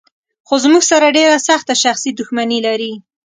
خو 0.47 0.55
زموږ 0.63 0.83
سره 0.91 1.07
ډېره 1.17 1.37
سخته 1.47 1.73
شخصي 1.83 2.09
دښمني 2.19 2.59
لري. 2.67 2.93